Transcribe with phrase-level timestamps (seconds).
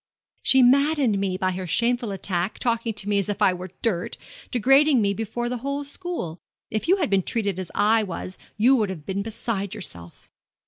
[0.41, 4.17] 'She maddened me by her shameful attack, talking to me as if I were dirt,
[4.49, 6.39] degrading me before the whole school.
[6.71, 10.27] If you had been treated as I was you would have been beside yourself.'